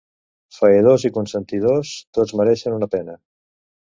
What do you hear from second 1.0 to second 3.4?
i consentidors, tots mereixen una pena.